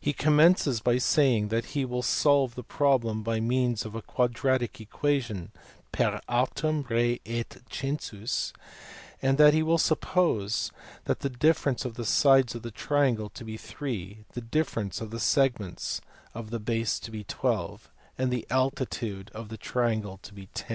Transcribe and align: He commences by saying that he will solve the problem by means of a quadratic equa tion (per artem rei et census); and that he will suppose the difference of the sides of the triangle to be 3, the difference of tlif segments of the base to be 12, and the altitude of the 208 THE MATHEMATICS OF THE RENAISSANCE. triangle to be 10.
He 0.00 0.12
commences 0.12 0.78
by 0.78 0.98
saying 0.98 1.48
that 1.48 1.64
he 1.74 1.84
will 1.84 2.04
solve 2.04 2.54
the 2.54 2.62
problem 2.62 3.24
by 3.24 3.40
means 3.40 3.84
of 3.84 3.96
a 3.96 4.00
quadratic 4.00 4.74
equa 4.74 5.20
tion 5.20 5.50
(per 5.90 6.20
artem 6.28 6.84
rei 6.88 7.18
et 7.26 7.56
census); 7.68 8.52
and 9.20 9.38
that 9.38 9.52
he 9.52 9.60
will 9.64 9.78
suppose 9.78 10.70
the 11.06 11.28
difference 11.28 11.84
of 11.84 11.94
the 11.94 12.04
sides 12.06 12.54
of 12.54 12.62
the 12.62 12.70
triangle 12.70 13.30
to 13.30 13.44
be 13.44 13.56
3, 13.56 14.26
the 14.34 14.40
difference 14.40 15.00
of 15.00 15.10
tlif 15.10 15.18
segments 15.22 16.00
of 16.34 16.50
the 16.50 16.60
base 16.60 17.00
to 17.00 17.10
be 17.10 17.24
12, 17.24 17.90
and 18.16 18.30
the 18.30 18.46
altitude 18.48 19.28
of 19.34 19.48
the 19.48 19.56
208 19.56 19.56
THE 19.56 19.56
MATHEMATICS 19.56 19.56
OF 19.56 19.56
THE 19.56 19.58
RENAISSANCE. 19.58 19.72
triangle 19.72 20.18
to 20.18 20.34
be 20.34 20.46
10. 20.54 20.66